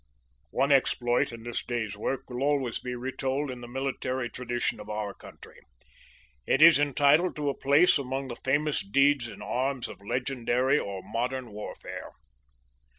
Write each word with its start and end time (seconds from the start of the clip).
One 0.49 0.71
exploit 0.71 1.31
in 1.31 1.43
this 1.43 1.63
day's 1.63 1.95
work 1.95 2.27
will 2.27 2.41
always 2.41 2.79
be 2.79 2.95
retold 2.95 3.51
in 3.51 3.61
the 3.61 3.67
military 3.67 4.31
tradition 4.31 4.79
of 4.79 4.89
our 4.89 5.13
country. 5.13 5.59
It 6.47 6.59
is 6.63 6.79
entitled 6.79 7.35
to 7.35 7.51
a 7.51 7.55
place 7.55 7.99
among 7.99 8.29
the 8.29 8.35
famous 8.43 8.81
deeds 8.81 9.27
in 9.27 9.43
arms 9.43 9.87
of 9.87 10.01
legendary 10.03 10.79
or 10.79 11.03
modern 11.03 11.51
warfare. 11.51 12.13